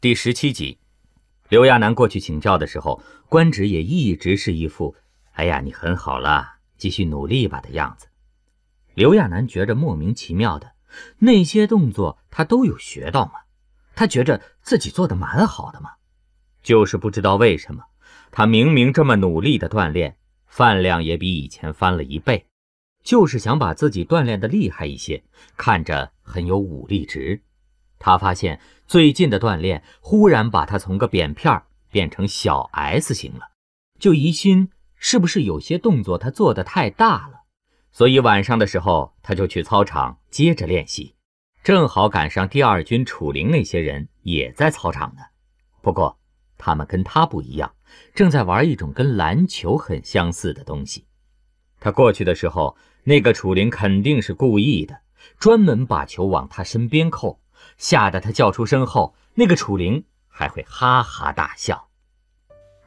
[0.00, 0.78] 第十七集，
[1.48, 4.94] 刘亚楠过去请教的时候，官职也一直是一副
[5.34, 8.06] “哎呀，你很好了，继续努力吧”的样子。
[8.94, 10.70] 刘亚楠觉着莫名其妙的，
[11.18, 13.32] 那些动作他都有学到吗？
[13.96, 15.94] 他觉着自己做的蛮好的嘛，
[16.62, 17.82] 就是不知道为什么，
[18.30, 22.46] 他明明这么努力的锻炼，饭量也比以前翻了一倍，
[23.02, 25.24] 就是想把自己锻炼的厉害一些，
[25.56, 27.42] 看着很有武力值。
[27.98, 33.50] 他发现最近的锻炼忽然把他从个扁片变成小 S 型了，
[33.98, 37.42] 就疑心是不是有些动作他做的太大了，
[37.90, 41.14] 所以晚上的时候他就去操场接着练习。
[41.64, 45.22] 正好赶上第二军楚灵那些人也在操场呢，
[45.82, 46.18] 不过
[46.56, 47.74] 他们跟他不一样，
[48.14, 51.04] 正在玩一种跟篮球很相似的东西。
[51.78, 55.00] 他过去的时候，那个楚灵肯定是故意的，
[55.38, 57.38] 专门把球往他身边扣，
[57.78, 61.88] 吓得他叫出声后，那个楚灵还会哈哈大笑。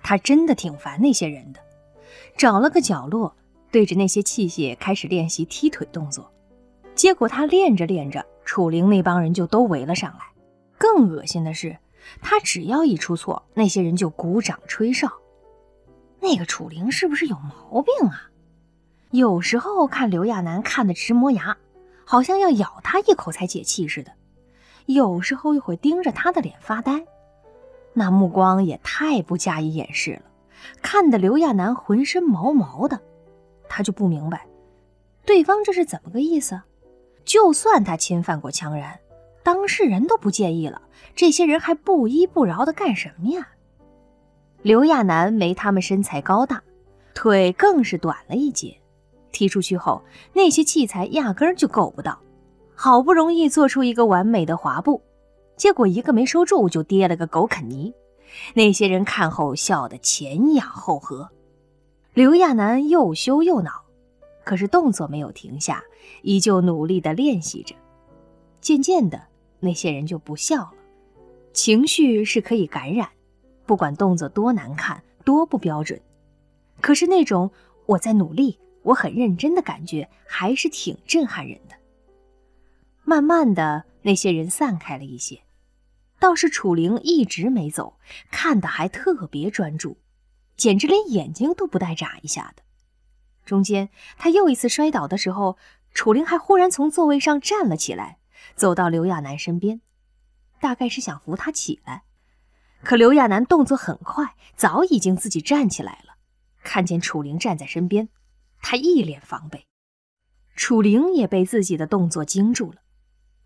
[0.04, 1.60] 他真的挺烦那些人的，
[2.38, 3.35] 找了个角落，
[3.71, 6.32] 对着那些器械开始练习踢腿动作。
[6.93, 8.26] 结果他练着练着。
[8.43, 10.26] 楚灵那帮人就都围了上来，
[10.77, 11.77] 更恶心的是，
[12.21, 15.10] 他只要一出错，那些人就鼓掌吹哨。
[16.20, 18.30] 那个楚灵是不是有毛病啊？
[19.12, 21.55] 有时候看刘亚楠看得直磨牙，
[22.04, 24.12] 好像要咬他一口才解气似的；
[24.85, 27.05] 有时候又会盯着他的脸发呆，
[27.93, 30.21] 那目光也太不加以掩饰了，
[30.82, 32.99] 看得刘亚楠浑身毛毛的。
[33.70, 34.46] 他就不明白，
[35.26, 36.62] 对方这是怎么个意思？
[37.24, 38.99] 就算他侵犯过强然，
[39.43, 40.82] 当事人都不介意了，
[41.15, 43.48] 这些人还不依不饶的干什么呀？
[44.62, 46.62] 刘亚楠没他们身材高大，
[47.13, 48.77] 腿更是短了一截，
[49.32, 52.20] 踢出去后那些器材压根儿就够不到，
[52.84, 55.04] 好不容易做出一个完美的滑步，
[55.55, 57.93] 结果一个没收住就跌了个狗啃泥。
[58.55, 61.29] 那些人看后笑得前仰后合，
[62.15, 63.84] 刘亚楠又羞又恼。
[64.44, 65.84] 可是动作没有停下，
[66.24, 67.75] 依旧努力地练习着。
[68.62, 69.22] 渐渐的，
[69.59, 70.74] 那些人就不笑了。
[71.53, 73.08] 情绪是可以感染，
[73.68, 76.02] 不管动作多难看、多不标准，
[76.81, 77.52] 可是那种
[77.86, 81.75] 我在努力、我很认真的感觉，还是挺震撼人的。
[83.12, 85.42] 慢慢的，那些人散开了一些，
[86.18, 87.98] 倒是楚灵一直没走，
[88.32, 89.98] 看的还特别专注，
[90.56, 92.64] 简直连眼睛都不带眨一下的。
[93.44, 95.58] 中间，他又一次摔倒的时候，
[95.94, 98.20] 楚灵还忽然从座位上站了起来，
[98.56, 99.82] 走到刘亚楠身边，
[100.62, 102.04] 大概是想扶他起来。
[102.82, 106.16] 可刘亚楠动作很快，早已经自己站起来了。
[106.64, 108.08] 看见楚灵站在身边，
[108.62, 109.66] 他一脸防备。
[110.56, 112.78] 楚灵也被自己的动作惊住了，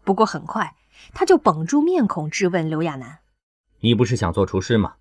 [0.06, 0.76] 不过很快
[1.14, 3.20] 他就绷住面孔质问刘亚楠
[3.82, 4.94] ：“你不是想做厨师吗？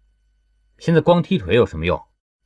[0.79, 2.03] 现在光踢腿有什么用？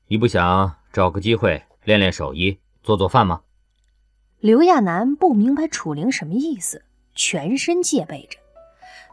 [0.09, 3.41] 你不想找个机会？”练练手艺，做做饭吗？
[4.41, 8.39] 刘亚楠不明白楚灵什么意思，全身戒备着。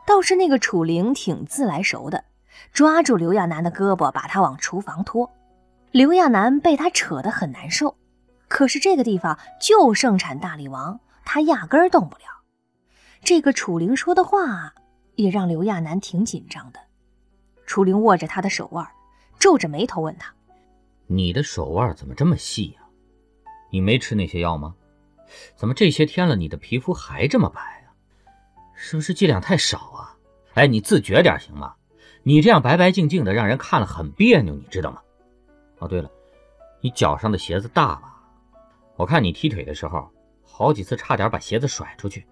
[0.06, 2.26] 倒是那个楚灵挺自来熟的，
[2.74, 5.32] 抓住刘亚楠的胳膊，把他往厨房拖。
[5.92, 7.96] 刘亚楠被他扯得很难受，
[8.50, 12.26] 可是这个地方就盛产大力王，他压根儿动不了。
[13.26, 14.72] 这个楚灵说的话
[15.16, 16.80] 也让刘亚楠挺紧张的。
[17.66, 18.88] 楚灵握着他的手腕，
[19.40, 20.32] 皱着眉头问他。
[21.08, 22.82] 你的手腕怎么这么细呀？
[23.72, 24.76] 你没吃那些药吗？
[25.56, 27.90] 怎么这些天了，你的皮肤还这么白啊？
[28.76, 30.16] 是不是剂量太少啊？
[30.54, 31.74] 哎，你自觉点行吗？
[32.22, 35.02] 你这样白白净净的，让人看了很别扭，你知道吗？
[35.80, 36.12] 哦，对了，
[36.80, 38.22] 你脚上的鞋子大吧？
[38.98, 40.08] 我看你踢腿的时候，
[40.44, 42.24] 好几次差点把鞋子甩出去。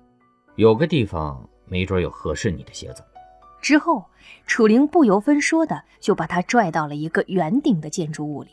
[0.56, 3.03] 有个地方没准有合适你的鞋子。
[3.62, 4.06] 之后，
[4.46, 8.50] 楚灵不由分说的就把他拽到了一个圆顶的建筑物里。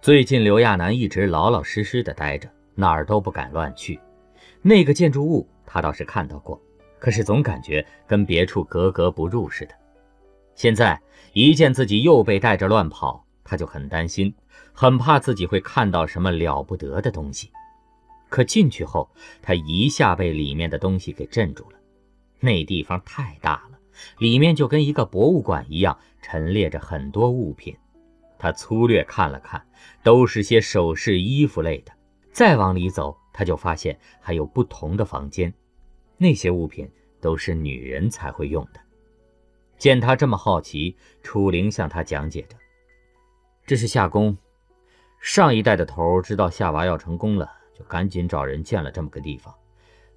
[0.00, 4.00] 最近刘亚楠一直老老实实的待着，哪儿都不敢乱去。
[4.62, 6.60] 那个建筑物他倒是看到过，
[6.98, 9.74] 可是总感觉跟别处格格不入似的。
[10.54, 11.00] 现在
[11.32, 14.34] 一见自己又被带着乱跑，他就很担心，
[14.72, 17.52] 很怕自己会看到什么了不得的东西。
[18.28, 19.10] 可进去后，
[19.42, 21.78] 他一下被里面的东西给镇住了。
[22.40, 23.78] 那地方太大了，
[24.18, 27.76] 里面就跟一个博物馆一样，陈列着很多物品。
[28.38, 29.66] 他粗略看了看，
[30.02, 31.92] 都是些首饰、衣服类的。
[32.30, 35.52] 再往里走，他就发现还有不同的房间，
[36.16, 36.88] 那些物品
[37.20, 38.80] 都是女人才会用的。
[39.76, 42.56] 见他这么好奇，楚灵向他讲解着
[43.66, 44.36] ：“这是夏宫，
[45.20, 49.54] 上一代的头知道夏娃要成功了，就赶紧找人建了这么个地方。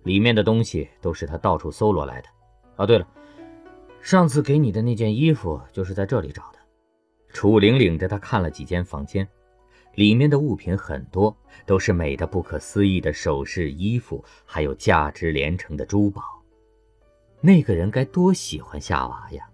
[0.04, 2.30] 里面的东西都是他到处搜罗来的。
[2.78, 3.08] 哦，对了，
[4.02, 6.60] 上次给你的那件衣服就是在这里找的。
[7.30, 9.28] 楚灵领着他看了几间房间，
[9.96, 16.24] 里面的物品很多，都是美的不可思议的首饰、衣服，还有价值连城的珠宝。
[17.40, 19.48] 那个人该多喜欢夏娃呀！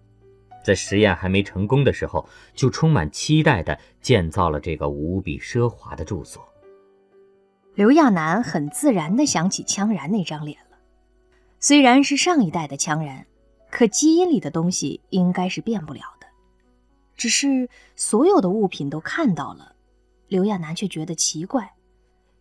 [0.64, 6.47] 在实验还没成功的时候，就充满期待地建造了这个无比奢华的住所。
[7.78, 10.78] 刘亚楠很自然地想起羌然那张脸了，
[11.60, 13.28] 虽然是上一代的羌然，
[13.70, 16.26] 可基因里的东西应该是变不了的。
[17.16, 19.76] 只是所有的物品都看到了，
[20.28, 21.72] 刘亚楠却觉得奇怪：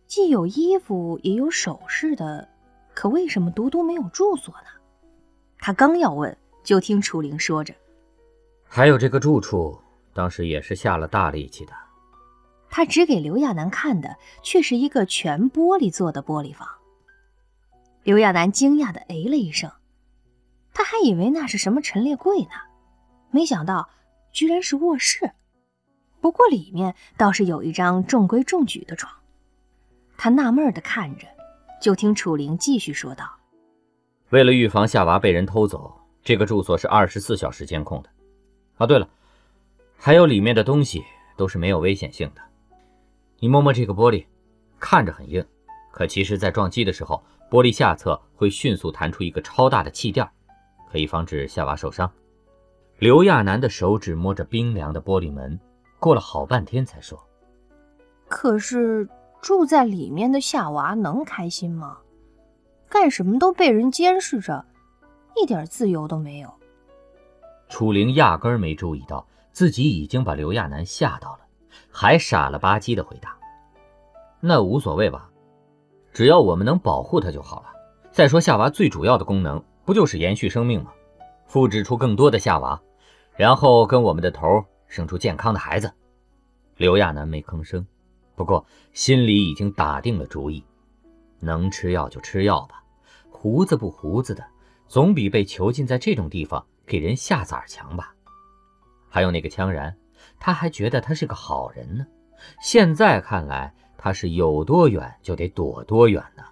[0.07, 2.49] 既有衣服也有首饰的，
[2.95, 4.69] 可为什么独独没有住所呢？
[5.59, 7.75] 他刚要问，就听楚灵说着。
[8.63, 9.79] 还有这个住处，
[10.15, 11.73] 当时也是下了大力气的。
[12.77, 16.69] 他指给刘亚楠看的，却是一个全玻璃做的玻璃房。
[18.03, 19.71] 刘亚楠惊讶的哎了一声，
[20.75, 22.51] 他还以为那是什么陈列柜呢，
[23.31, 23.89] 没想到
[24.31, 25.31] 居然是卧室。
[26.21, 29.11] 不过里面倒是有一张中规中矩的床。
[30.15, 31.25] 他纳闷的看着，
[31.81, 33.39] 就听楚灵继续说道
[34.29, 38.09] ：“为了预防夏娃被人偷走，这个住所是二十四小时监控的。”
[38.77, 39.09] 啊，对了，
[39.97, 41.03] 还有里面的东西
[41.35, 42.41] 都是没有危险性的。
[43.39, 44.25] 你摸摸这个玻璃，
[44.79, 45.45] 看着很硬，
[45.91, 50.27] 可其实，在撞击的时候，玻璃下侧会迅速弹出一个超大的气垫，
[50.91, 52.11] 可以防止夏娃受伤。
[52.97, 55.59] 刘亚楠的手指摸着冰凉的玻璃门，
[55.99, 57.19] 过了好半天才说
[58.27, 59.07] ：“可是
[59.39, 61.99] 住在里面的夏娃能开心吗？
[62.89, 64.65] 干什么都被人监视着，
[65.35, 66.51] 一点自由都没有。”
[67.69, 71.39] 楚灵压根儿没注意到自己已经把刘亚楠吓到了，
[71.91, 73.37] 还傻了吧唧的回答
[74.39, 75.29] ：“那无所谓吧，
[76.13, 77.67] 只要我们能保护他就好了。
[78.11, 80.91] 再说夏娃最主要的功能不就是延续生命吗？
[81.45, 82.81] 复制出更多的夏娃，
[83.35, 85.91] 然后跟我们的头生出健康的孩子。”
[86.77, 87.85] 刘亚楠没吭声，
[88.35, 90.63] 不过心里已经打定了主意：
[91.39, 92.83] 能吃药就吃药吧，
[93.29, 94.45] 胡子不胡子的，
[94.87, 96.65] 总比被囚禁在这种地方。
[96.85, 98.15] 给人下崽强吧，
[99.09, 99.93] 还有那个羌然，
[100.39, 102.05] 他还觉得他是个好人呢。
[102.61, 106.43] 现在看来，他是有多远就得躲多远呢。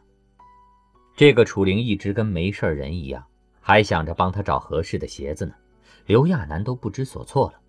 [1.16, 3.24] 这个楚灵一直跟没事人一样，
[3.62, 5.54] 还想着帮他找合适的鞋子呢。
[6.06, 7.60] 刘亚楠都不知所措了。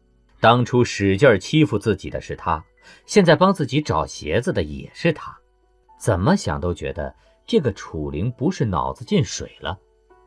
[0.40, 2.62] 当初使劲欺负自己的是他，
[3.06, 5.36] 现在帮自己找鞋子的也是他，
[5.98, 7.14] 怎么想都觉得
[7.46, 9.78] 这个楚灵不是脑子进水了，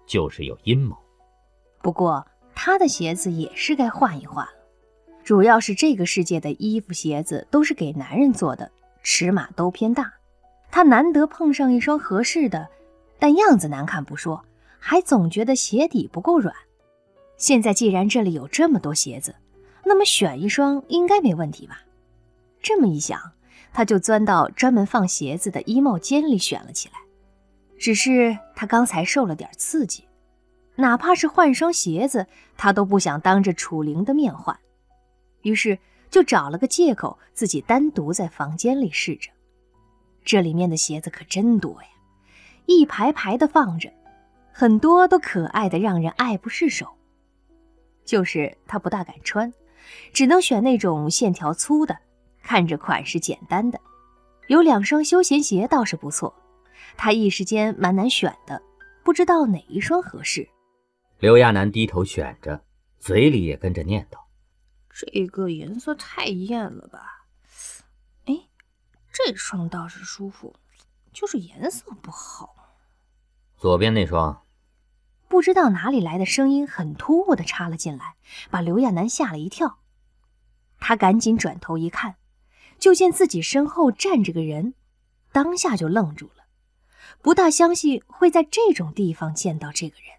[0.07, 0.97] 就是有阴谋。
[1.81, 2.25] 不过
[2.55, 4.58] 他的鞋子也是该换一换了，
[5.23, 8.71] 主要是这个世界的衣服鞋子都是给男人做的，
[9.03, 10.11] 尺码都偏大。
[10.71, 12.67] 他难得碰上一双合适的，
[13.19, 14.43] 但样子难看不说，
[14.79, 16.55] 还总觉得鞋底不够软。
[17.37, 19.35] 现在既然这里有这么多鞋子，
[19.85, 21.81] 那么选一双应该没问题吧？
[22.61, 23.19] 这么一想，
[23.71, 26.95] 他就钻到专门放鞋子的衣帽间里选了起来。
[27.77, 30.03] 只是他刚才受了点刺激。
[30.75, 32.27] 哪怕是换双鞋子，
[32.57, 34.57] 他都不想当着楚灵的面换，
[35.41, 35.77] 于是
[36.09, 39.29] 就找了个借口，自己单独在房间里试着。
[40.23, 41.89] 这里面的鞋子可真多呀，
[42.65, 43.91] 一排排的放着，
[44.51, 46.87] 很多都可爱的让人爱不释手。
[48.05, 49.53] 就是他不大敢穿，
[50.13, 51.97] 只能选那种线条粗的，
[52.41, 53.79] 看着款式简单的。
[54.47, 56.33] 有两双休闲鞋倒是不错，
[56.97, 58.61] 他一时间蛮难选的，
[59.03, 60.47] 不知道哪一双合适。
[61.19, 62.59] 刘亚楠低头选着，
[62.99, 64.17] 嘴里也跟着念叨
[65.07, 67.25] ：“这个颜色太艳了吧？
[68.25, 68.47] 哎，
[69.13, 70.55] 这双倒是舒服，
[71.13, 72.75] 就是颜色不好。
[73.55, 74.43] 左边那双。”
[75.29, 78.15] 不知道哪里来的声音，很突兀的插了进来，
[78.49, 79.77] 把刘亚楠吓了一跳。
[80.79, 82.15] 他赶紧转头一看，
[82.79, 84.73] 就见自己身后站着个人，
[85.31, 86.45] 当下就愣住了，
[87.21, 90.18] 不大相信会在这种地方见到这个人。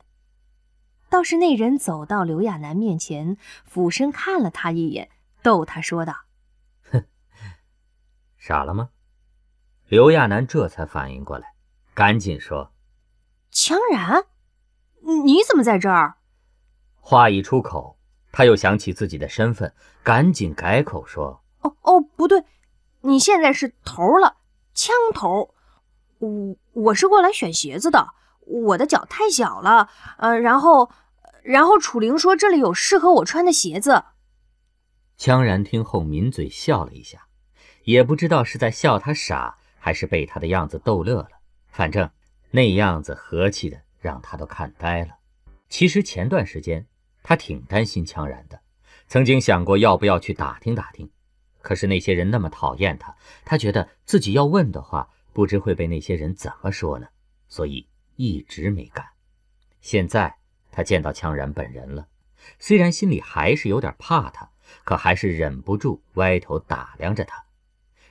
[1.11, 5.11] 倒是那人走到刘亚楠面前，俯身看了他一眼，
[5.43, 6.15] 逗他说道
[6.93, 7.05] ：“哼，
[8.39, 8.91] 傻了吗？”
[9.89, 11.55] 刘亚楠这才反应过来，
[11.95, 12.73] 赶紧说
[13.51, 14.25] ：“强然，
[15.25, 16.15] 你怎么在这儿？”
[17.03, 17.99] 话一出口，
[18.31, 19.75] 他又想起自己的身份，
[20.05, 22.45] 赶紧改口说：“哦哦，不对，
[23.01, 24.37] 你现在是头了，
[24.75, 25.53] 枪头。
[26.19, 28.15] 我我是过来选鞋子的。”
[28.51, 29.89] 我的脚太小了，
[30.19, 30.91] 呃，然后，
[31.43, 34.05] 然后楚灵说这里有适合我穿的鞋子。
[35.19, 37.27] 羌然听后抿嘴笑了一下，
[37.85, 41.31] 也不知道是在笑他傻，还是被他的样子逗乐了。
[41.69, 42.11] 反正
[42.51, 45.11] 那样子和气的，让他都看呆了。
[45.69, 46.87] 其实前段时间
[47.23, 48.61] 他挺担心羌然的，
[49.07, 51.09] 曾经想过要不要去打听打听。
[51.63, 53.15] 可是那些人那么讨厌他，
[53.45, 57.07] 他觉得自己要问的话，不知会被那些人怎么说呢，
[57.47, 57.87] 所以
[58.21, 59.07] 一直没敢。
[59.81, 60.37] 现在
[60.71, 62.07] 他见到羌然本人了，
[62.59, 64.51] 虽然心里还是有点怕他，
[64.85, 67.47] 可还是忍不住歪头打量着他。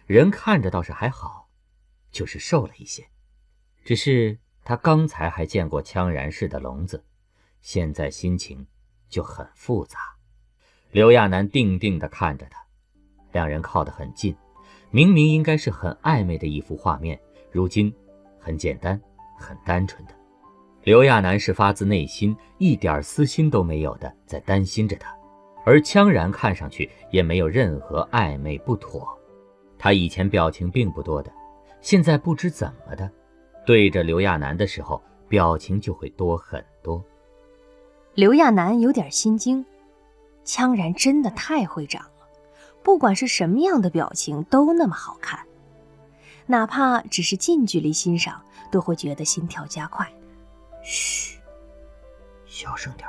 [0.08, 1.48] 人看着倒是还好，
[2.10, 3.08] 就是瘦了一些。
[3.86, 7.06] 只是他刚才还见过羌然似的聋子，
[7.62, 8.66] 现在心情
[9.10, 10.00] 就很复杂。
[10.90, 12.60] 刘亚楠定定地看着他。
[13.32, 14.36] 两人靠得很近，
[14.90, 17.94] 明明应该是很暧昧的一幅画面，如今
[18.40, 19.00] 很简单、
[19.40, 20.14] 很单纯的。
[20.84, 25.16] 刘亚楠是发自内心、一点私心都没有的在担心着他，
[25.66, 29.08] 而羌然看上去也没有任何暧昧不妥。
[29.78, 31.32] 他以前表情并不多的，
[31.82, 33.10] 现在不知怎么的，
[33.66, 37.04] 对着刘亚楠的时候表情就会多很多。
[38.16, 39.66] 刘亚楠有点心惊，
[40.46, 42.12] 羌然真的太会长了。
[42.82, 45.40] 不管是什么样的表情都那么好看，
[46.48, 48.42] 哪怕只是近距离欣赏，
[48.72, 50.08] 都会觉得心跳加快。
[50.84, 51.40] 嘘，
[52.46, 53.08] 小声点。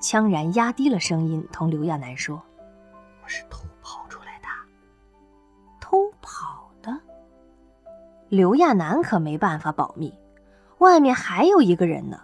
[0.00, 2.42] 羌然压低了声音同刘亚楠说
[3.22, 4.48] ：“我是偷跑出来的。”
[5.80, 7.00] 偷跑的？
[8.28, 10.12] 刘亚楠可没办法保密，
[10.78, 12.20] 外面还有一个人呢。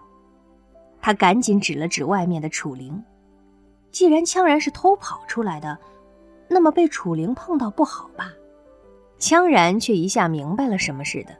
[1.00, 3.02] 他赶紧指了指外面的楚灵。
[3.90, 5.78] 既然羌然是偷跑出来的。
[6.52, 8.32] 那么被楚灵碰到不好吧？
[9.20, 11.30] 羌然却一下明白了什么似的，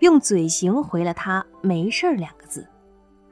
[0.00, 2.66] 用嘴型回了他“没事”两个字。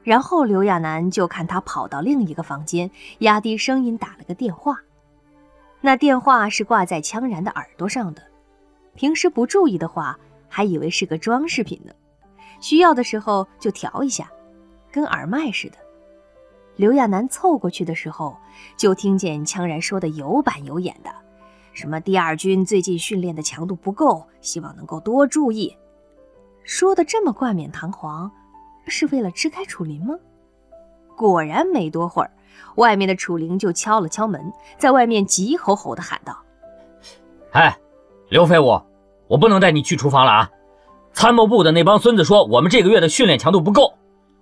[0.03, 4.79] 然后刘亚楠就看他跑到另一个房间，压低声音打了个电话。
[5.81, 8.21] 那电话是挂在羌然的耳朵上的，
[8.95, 11.93] 平时不注意的话，还以为是个装饰品呢。
[12.59, 14.31] 需要的时候就调一下，
[14.91, 15.77] 跟耳麦似的。
[16.77, 18.37] 刘亚楠凑过去的时候，
[18.75, 21.11] 就听见羌然说的有板有眼的，
[21.73, 25.75] 什么第二军最近训练的强度不够，希望能够多注意。
[26.67, 28.29] 说的这么冠冕堂皇，
[28.87, 30.13] 是为了支开楚林吗？
[31.15, 32.29] 果然没多会儿，
[32.75, 36.37] 外面的楚灵就敲了敲门，在外面急吼吼地喊道
[37.53, 37.73] ：“哎，
[38.27, 38.81] 刘废物，
[39.29, 40.51] 我不能带你去厨房了啊！
[41.13, 43.97] 参谋部的那帮孙子说我们这个月的训练强度不够，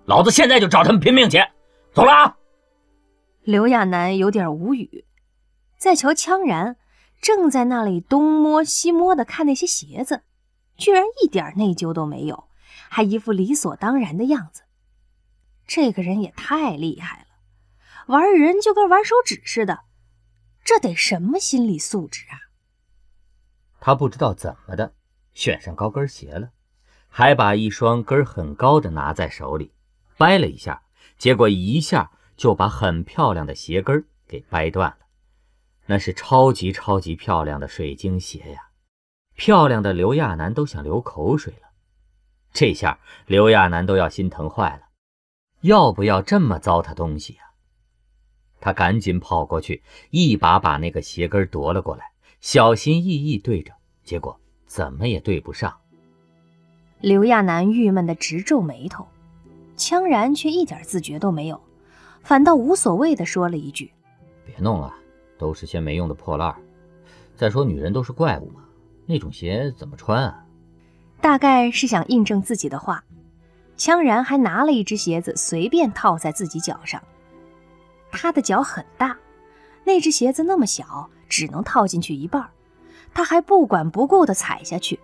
[0.05, 1.37] 老子现在就找他们拼命去。”
[1.93, 2.35] 走了啊！
[3.43, 5.05] 刘亚楠有点无语，
[5.77, 6.75] 再瞧羌然，
[7.21, 10.23] 正在那里东摸西摸的看那些鞋子，
[10.77, 12.47] 居然一点内疚都没有，
[12.89, 14.63] 还一副理所当然的样子。
[15.67, 17.25] 这个人也太厉害了，
[18.07, 19.81] 玩人就跟玩手指似的，
[20.63, 22.37] 这得什么心理素质啊？
[23.79, 24.93] 他不知道怎么的
[25.33, 26.49] 选上高跟鞋了，
[27.07, 29.73] 还把一双跟很高的拿在手里，
[30.17, 30.83] 掰了一下。
[31.17, 35.05] 结果一下就把很漂亮的鞋跟给掰断了，
[35.85, 38.64] 那是超级超级漂亮的水晶鞋呀，
[39.35, 41.69] 漂亮的刘亚楠都想流口水了。
[42.51, 44.83] 这下刘亚楠都要心疼坏了，
[45.61, 47.41] 要不要这么糟蹋东西呀？
[48.59, 52.05] 他赶紧跑过去，一把把那个鞋跟夺了过来，
[52.39, 53.73] 小心翼翼对着，
[54.03, 55.75] 结果怎么也对不上。
[57.01, 59.05] 刘亚楠郁闷的直皱眉头。
[59.77, 61.61] 羌然却一点自觉都没有，
[62.23, 63.91] 反倒无所谓的说了一句
[64.47, 64.95] ：“别弄了，
[65.37, 66.55] 都是些没用的破烂。
[67.35, 68.63] 再说女人都是怪物嘛，
[69.05, 70.43] 那种鞋怎么穿啊？”
[71.21, 73.03] 大概是想印证自己的话，
[73.77, 77.01] 羌然还拿了一只鞋子随便套在自己脚上。
[78.11, 79.17] 他的脚很大，
[79.83, 82.47] 那只鞋子那么小，只能套进去一半，
[83.13, 84.99] 他还不管不顾的踩下去，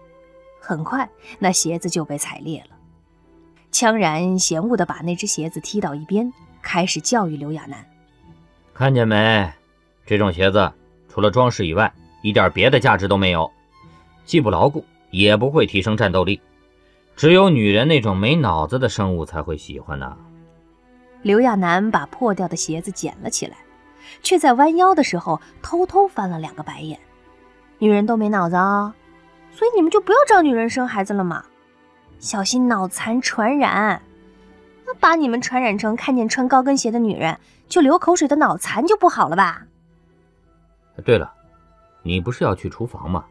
[0.60, 2.78] 很快那鞋子就被踩裂了。
[3.72, 6.32] 羌然嫌恶地把那只鞋子踢到一边，
[6.62, 7.86] 开始教育刘亚楠
[8.74, 9.52] ：“看见没？
[10.06, 10.72] 这种鞋子
[11.10, 11.92] 除了装饰以外，
[12.22, 13.50] 一点别的价值都没有，
[14.26, 16.42] 既不牢固，也不会提升战斗力，
[17.16, 20.18] 只有女人那种没脑子的生物才会喜欢呢。”
[21.22, 23.58] 刘亚楠把破掉的鞋子捡了起来，
[24.24, 27.00] 却在弯腰的时候偷偷翻了两个白眼
[27.78, 28.96] ：“女人都没脑子啊，
[29.52, 31.44] 所以你们就不要找女人生孩子了嘛。”
[32.18, 34.02] 小心脑残传染，
[34.86, 37.36] 那把你们传染成看见穿高跟鞋的女人
[37.68, 39.64] 就流口水的脑残就不好了吧？
[41.04, 41.34] 对了，
[42.04, 43.26] 你不是要去厨房吗？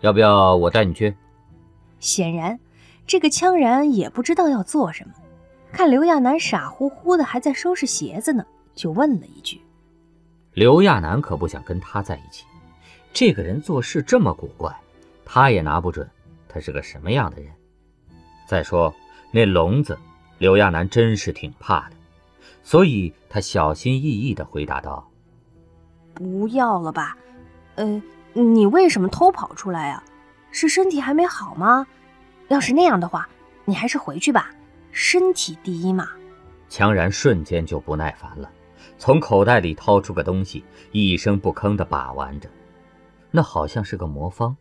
[0.00, 1.14] 要不要我带你去？
[1.98, 2.58] 显然，
[3.06, 5.12] 这个羌然也不知道要做什么，
[5.72, 9.60] 看刘亚楠傻乎乎的还在收拾鞋子呢，就问了一句。
[10.54, 12.44] 刘亚楠可不想跟他在一起，
[13.12, 14.74] 这个人做事这么古怪，
[15.24, 16.08] 他也拿不准
[16.48, 17.52] 他是个什么样的人。
[18.46, 18.92] 再说
[19.30, 19.96] 那聋子，
[20.38, 21.96] 刘亚楠真是挺怕的。
[22.62, 25.08] 所以他小心翼翼地回答道
[26.14, 27.16] ：“不要了吧，
[27.76, 30.02] 呃，你为什么偷跑出来啊？
[30.52, 31.86] 是身体还没好吗？
[32.48, 33.28] 要是那样的话，
[33.64, 34.50] 你还是回去吧，
[34.90, 36.08] 身体第一嘛。”
[36.68, 38.50] 强然瞬间就不耐烦了，
[38.96, 42.48] 从口袋里掏出个东西，一声不吭地把玩着，
[43.30, 44.56] 那好像是个魔方。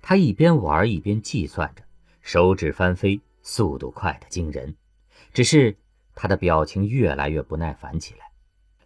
[0.00, 1.82] 他一边玩一边计算着，
[2.20, 4.74] 手指翻飞，速度快得惊人。
[5.32, 5.76] 只是
[6.14, 8.26] 他的表情越来越不耐烦起来。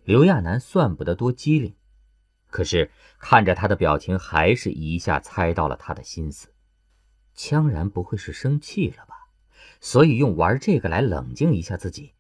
[0.05, 1.75] 刘亚楠算不得多机灵，
[2.53, 6.49] 可是看着他的表情，还是一下猜到了他的心思。
[7.35, 9.27] 羌然不会是生气了吧？
[9.81, 12.13] 所以用玩这个来冷静一下自己。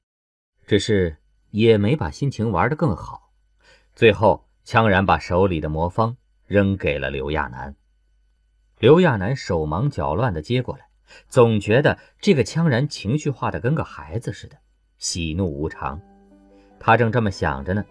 [0.67, 1.19] 只是
[1.51, 3.31] 也没把心情玩得更好。
[3.95, 7.77] 最后，羌然把手里的魔方扔给了刘亚楠。
[8.79, 10.87] 刘亚楠手忙脚乱地接过来，
[11.29, 14.57] 总觉得这个羌然情绪化的跟个孩子似的，
[14.97, 16.01] 喜怒无常。
[16.81, 17.85] 他正这么想着呢，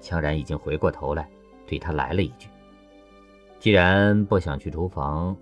[0.00, 1.28] 羌然已经回过头来，
[1.68, 2.48] 对他来了一句
[3.60, 5.36] ：“既然不想去厨房，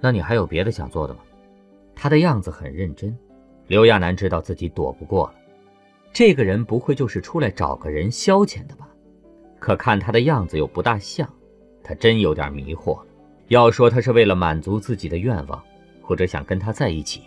[0.00, 1.20] 那你还有别的想做的吗？”
[1.96, 3.16] 他的样子很认真，
[3.66, 5.34] 刘亚楠知道自己躲不过了。
[6.12, 8.86] 这个人不会就是出来找个人消遣的吧？
[9.58, 11.28] 可看他的样子又不大像，
[11.82, 13.06] 他真有点迷惑了。
[13.48, 15.62] 要说他是为了满足自己的愿望，
[16.02, 17.22] 或者想跟他在一起，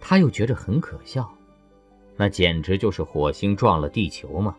[0.00, 1.28] 他又觉着很可笑。
[2.16, 4.56] 那简直就是火星撞了地球嘛！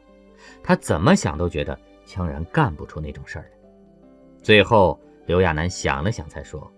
[0.62, 3.70] 他怎么想都觉得羌然干不出那种事儿来。
[4.42, 6.72] 最后，刘亚楠想了想，才说：“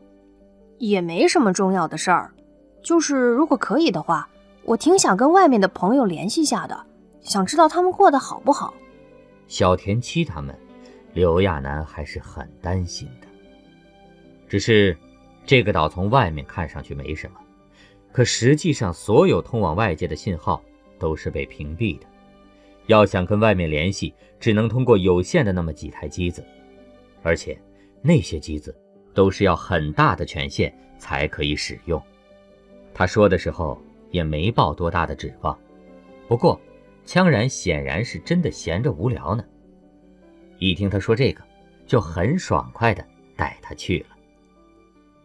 [0.79, 2.33] 也没什么重要的事儿，
[2.81, 4.27] 就是如果可以的话。”
[4.63, 6.77] 我挺想跟外面的朋友联系下的，
[7.21, 8.73] 想知道他们过得好不好。
[9.47, 10.53] 小田七他们，
[11.13, 13.27] 刘亚楠还是很担心的。
[14.49, 14.97] 只是，
[15.45, 17.39] 这个岛从外面看上去没什么，
[18.11, 20.61] 可实际上所有通往外界的信号
[20.99, 22.05] 都是被屏蔽的。
[22.87, 26.43] 要想跟外面联系，只能通过有限的那么几台机子，
[27.23, 27.57] 而且
[28.01, 28.75] 那些机子
[29.13, 32.01] 都是要很大的权限才可以使用。
[32.93, 33.81] 他说的时候。
[34.09, 35.59] 也没抱多大的指望，
[36.29, 36.57] 不过，
[37.05, 39.43] 羌然显然是真的闲着无聊呢。
[40.59, 41.43] 一听他说这个，
[41.85, 44.15] 就很爽快的带他去了。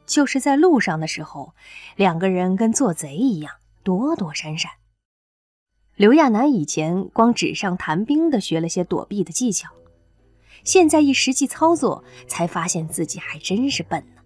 [0.05, 1.55] 就是在路上的时候，
[1.95, 4.73] 两个人跟做贼一样，躲躲闪闪。
[6.03, 9.71] 刘亚楠以前光纸上谈兵的学了些躲避的技巧，
[10.65, 14.23] 现在一实际操作，才发现自己还真是笨呢。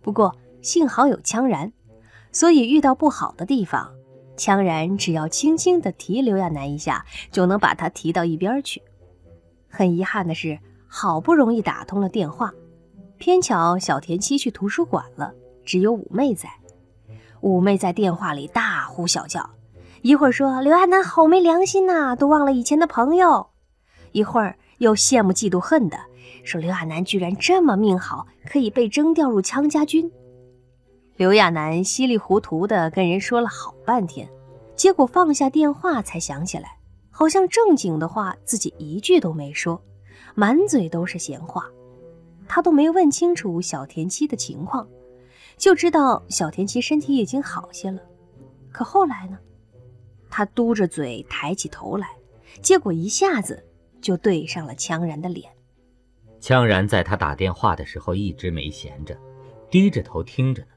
[0.00, 1.72] 不过幸好有羌然。
[2.30, 3.92] 所以遇到不好的地方，
[4.36, 8.80] 羌然只要轻轻地提刘亚楠一下，就能把他提到一边去。
[9.68, 12.54] 很遗憾的是，好不容易打通了电话，
[13.18, 16.48] 偏巧小田七去图书馆了，只有五妹在。
[17.40, 19.50] 五妹在电话里大呼小叫，
[20.02, 23.48] 一会儿说刘亚楠好没良心呐，都忘了以前的朋友；
[24.12, 25.98] 一会儿又羡慕嫉妒恨的
[26.42, 30.10] 说刘亚楠居然这么命好，可以被征调入羌家军。
[31.16, 34.26] 刘亚楠稀里糊涂的跟人说了好半天，
[34.74, 36.78] 结果放下电话才想起来，
[37.10, 39.82] 好像正经的话自己一句都没说，
[40.34, 41.66] 满嘴都是闲话。
[42.48, 44.88] 他都没问清楚小田七的情况，
[45.58, 48.00] 就知道小田七身体已经好些了。
[48.72, 49.38] 可后来呢？
[50.30, 52.08] 他嘟着嘴抬起头来，
[52.62, 53.62] 结果一下子
[54.00, 55.50] 就对上了羌然的脸。
[56.40, 59.18] 羌然在他打电话的时候一直没闲着，
[59.70, 60.68] 低着头听着呢。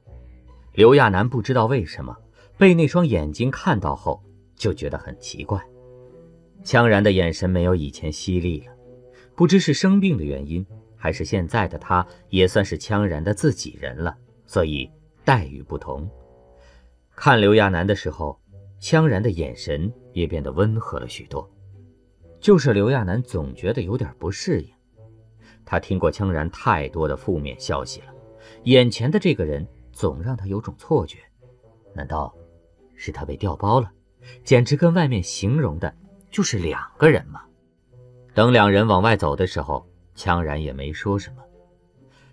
[0.74, 2.18] 刘亚楠不知道为什么
[2.58, 4.22] 被那双眼睛看到后，
[4.56, 5.64] 就觉得很奇怪。
[6.64, 8.74] 羌然的眼神没有以前犀利了，
[9.36, 14.90] 不知是生病的原因，还是现在的他也算是羌然的自己人了，所以
[15.24, 16.10] 待遇不同。
[17.16, 18.40] 看刘亚楠的时候，
[18.84, 21.50] 羌然的眼神也变得温和了许多。
[22.42, 24.70] 就是刘亚楠总觉得有点不适应，
[25.64, 28.08] 他听过羌然太多的负面消息了，
[28.66, 29.66] 眼前的这个人。
[29.96, 31.20] 总让他有种错觉，
[31.94, 32.34] 难道
[32.96, 33.92] 是他被调包了？
[34.44, 35.96] 简直跟外面形容的
[36.32, 37.44] 就是两个人吗？
[38.34, 41.44] 等两人往外走的时候，羌然也没说什么。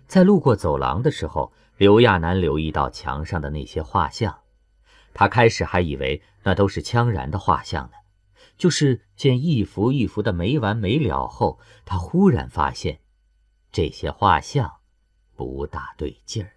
[0.07, 4.35] 在路过走廊的时候，刘亚楠留意到墙上的那些画像，
[5.13, 7.93] 他开始还以为那都是羌然的画像呢。
[8.57, 12.99] 就是见一幅一幅的没完没了后，他忽然发现，
[13.71, 14.71] 这些画像
[15.35, 16.53] 不大对劲儿。